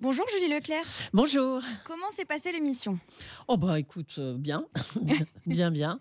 [0.00, 0.84] Bonjour Julie Leclerc.
[1.12, 1.60] Bonjour.
[1.84, 3.00] Comment s'est passée l'émission?
[3.48, 4.64] Oh bah écoute, euh, bien,
[5.46, 5.98] bien, bien.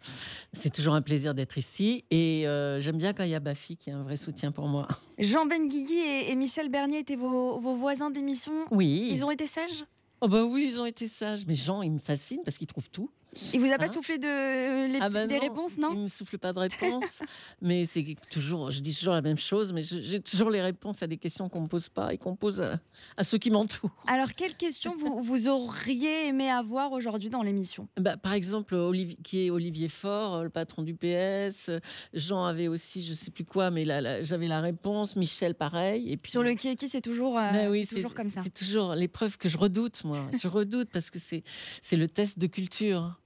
[0.53, 3.75] C'est toujours un plaisir d'être ici et euh, j'aime bien quand il y a Bafi
[3.75, 4.87] qui est un vrai soutien pour moi.
[5.17, 8.53] Jean Benguigui et, et Michel Bernier étaient vos, vos voisins d'émission?
[8.69, 9.09] Oui.
[9.11, 9.83] Ils ont été sages?
[10.21, 11.45] Oh bah oui, ils ont été sages.
[11.47, 13.09] Mais Jean, il me fascine parce qu'il trouve tout.
[13.53, 16.07] Il vous a pas Hein soufflé de, les Ah bah des réponses, non Il me
[16.09, 17.21] souffle pas de réponse.
[17.61, 21.07] mais c'est toujours, je dis toujours la même chose, mais j'ai toujours les réponses à
[21.07, 22.79] des questions qu'on me pose pas et qu'on pose à,
[23.15, 24.03] à ceux qui m'entourent.
[24.07, 27.87] Alors, quelle question vous, vous auriez aimé avoir aujourd'hui dans l'émission?
[27.99, 31.71] Bah, par exemple, Olivier, qui est Olivier Faure, euh, le patron du PS.
[32.13, 33.85] Jean avait aussi, je sais plus quoi, mais
[34.23, 35.15] j'avais la réponse.
[35.15, 36.11] Michel, pareil.
[36.11, 38.41] Et puis Sur le qui est qui, c'est toujours, euh, oui, c'est toujours comme ça.
[38.43, 40.19] C'est toujours l'épreuve que je redoute, moi.
[40.39, 41.43] Je redoute parce que c'est
[41.81, 43.17] c'est le test de culture.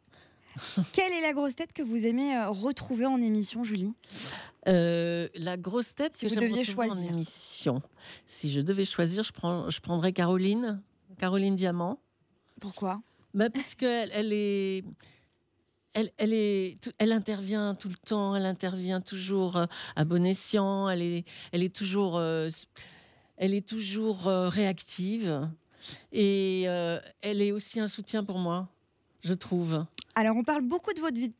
[0.93, 3.93] Quelle est la grosse tête que vous aimez euh, retrouver en émission, Julie?
[4.67, 7.11] Euh, la grosse tête, Si que vous deviez retrouver en choisir.
[7.11, 7.81] émission.
[8.25, 10.81] Si je devais choisir, je, prends, je prendrais Caroline,
[11.17, 11.99] Caroline Diamant.
[12.59, 13.01] Pourquoi?
[13.33, 14.83] Bah, parce qu'elle elle est.
[15.93, 19.65] Elle, elle, est, elle intervient tout le temps, elle intervient toujours euh,
[19.97, 25.49] à bon escient, elle est, elle est toujours, elle est toujours réactive
[26.13, 28.69] et elle est aussi un soutien pour moi,
[29.21, 29.85] je trouve.
[30.15, 31.35] Alors, on parle beaucoup de votre vie de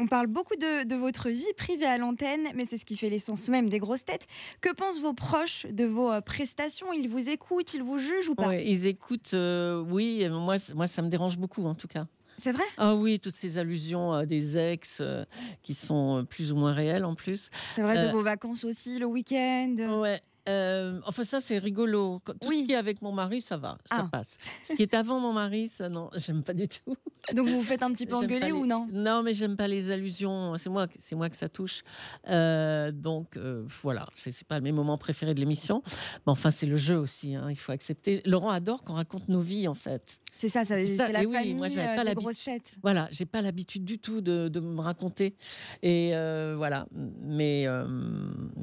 [0.00, 3.10] On parle beaucoup de, de votre vie privée à l'antenne, mais c'est ce qui fait
[3.10, 4.26] l'essence même des grosses têtes.
[4.60, 6.92] Que pensent vos proches de vos euh, prestations?
[6.92, 8.48] Ils vous écoutent, ils vous jugent ou pas?
[8.48, 12.06] Ouais, ils écoutent, euh, oui, et moi, moi ça me dérange beaucoup en tout cas.
[12.38, 12.64] C'est vrai?
[12.76, 15.24] Ah oui, toutes ces allusions à des ex euh,
[15.62, 17.50] qui sont plus ou moins réelles en plus.
[17.70, 20.20] C'est vrai de Euh, vos vacances aussi, le week-end Ouais.
[20.48, 22.20] Euh, enfin, ça, c'est rigolo.
[22.24, 22.60] Quand- Tout Oui.
[22.62, 24.08] ce qui est avec mon mari, ça va, ça Ah.
[24.10, 24.36] passe.
[24.62, 26.96] Ce qui est avant mon mari, ça, non, j'aime pas du tout.
[27.34, 28.86] Donc vous vous faites un petit peu engueuler les- ou non?
[28.92, 30.56] Non, mais j'aime pas les allusions.
[30.58, 31.82] C'est moi, c'est moi que ça touche.
[32.28, 35.82] Euh, donc euh, voilà, c'est pas mes moments préférés de l'émission.
[36.26, 37.34] Mais enfin, c'est le jeu aussi.
[37.34, 38.20] hein, il faut accepter.
[38.26, 40.18] Laurent adore qu'on raconte nos vies, en fait.
[40.36, 42.74] C'est ça, ça C'est la et oui, famille moi, euh, pas grosses têtes.
[42.82, 45.36] Voilà, j'ai pas l'habitude du tout de, de me raconter.
[45.82, 46.10] Et
[46.56, 46.86] voilà,
[47.22, 47.66] mais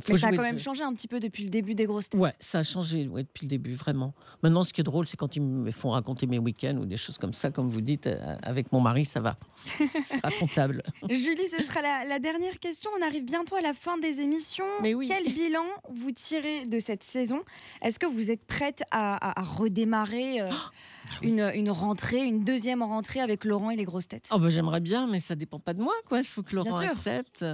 [0.10, 2.20] Mais ça a quand même changé un petit peu depuis le début des grosses têtes.
[2.20, 4.14] Ouais, ça a changé ouais, depuis le début, vraiment.
[4.44, 6.98] Maintenant, ce qui est drôle, c'est quand ils me font raconter mes week-ends ou des
[6.98, 9.38] choses comme ça, comme vous dites, euh, avec mon mari, ça va.
[10.06, 10.82] C'est racontable.
[11.10, 12.90] Julie, ce sera la, la dernière question.
[13.00, 14.66] On arrive bientôt à la fin des émissions.
[14.82, 15.08] Mais oui.
[15.08, 17.42] Quel bilan vous tirez de cette saison?
[17.82, 20.72] Est-ce que vous êtes prête à, à- à redémarrer euh, Ah
[21.22, 24.82] une, une rentrée, une deuxième rentrée avec Laurent et les grosses têtes Oh, bah, J'aimerais
[24.82, 25.94] bien, mais ça dépend pas de moi.
[26.08, 26.20] quoi.
[26.20, 27.46] Il faut que Laurent accepte.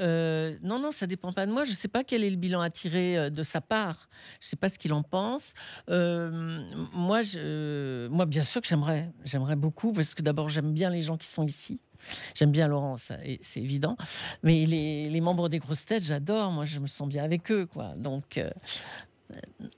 [0.00, 1.64] Euh, non, non, ça dépend pas de moi.
[1.64, 4.08] Je sais pas quel est le bilan à tirer euh, de sa part.
[4.40, 5.54] Je sais pas ce qu'il en pense.
[5.90, 6.60] Euh,
[6.92, 9.10] moi, je, moi, bien sûr que j'aimerais.
[9.24, 11.80] J'aimerais beaucoup parce que d'abord, j'aime bien les gens qui sont ici.
[12.34, 13.96] J'aime bien Laurent, c'est évident.
[14.42, 16.50] Mais les, les membres des grosses têtes, j'adore.
[16.52, 17.94] Moi, je me sens bien avec eux, quoi.
[17.96, 18.60] Donc, euh, ah,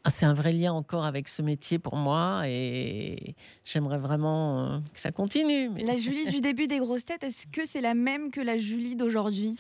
[0.09, 3.34] c'est un vrai lien encore avec ce métier pour moi, et
[3.65, 5.69] j'aimerais vraiment euh, que ça continue.
[5.69, 8.56] mais- La Julie du début des grosses têtes, est-ce que c'est la même que la
[8.59, 9.56] Julie d'aujourd'hui?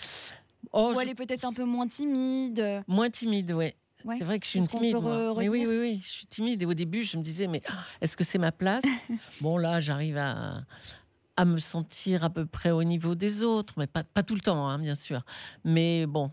[0.72, 2.82] Oh, Ou je- elle est peut-être un peu moins timide?
[2.88, 3.72] Moins timide, oui.
[4.04, 4.16] Ouais.
[4.18, 4.96] C'est vrai que je suis une timide.
[5.00, 5.32] moi.
[5.34, 6.62] Oui, oui, oui, je suis timide.
[6.62, 8.84] Et au début, je me disais, mais ah, est-ce que c'est ma place?
[9.40, 10.62] Bon, là, j'arrive à,
[11.36, 14.40] à me sentir à peu près au niveau des autres, mais pas, pas tout le
[14.40, 15.22] temps, hein, bien sûr.
[15.64, 16.30] Mais bon,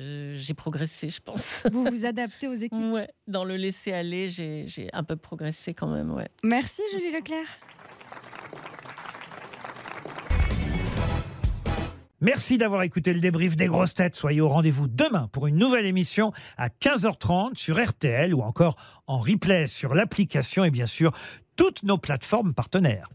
[0.00, 1.62] euh, j'ai progressé, je pense.
[1.70, 2.92] Vous vous adaptez aux équipes.
[2.92, 6.28] Ouais, dans le laisser aller, j'ai j'ai un peu progressé quand même, ouais.
[6.42, 7.46] Merci Julie Leclerc.
[12.22, 14.14] Merci d'avoir écouté le débrief des grosses têtes.
[14.14, 18.76] Soyez au rendez-vous demain pour une nouvelle émission à 15h30 sur RTL ou encore
[19.08, 21.10] en replay sur l'application et bien sûr
[21.56, 23.08] toutes nos plateformes partenaires.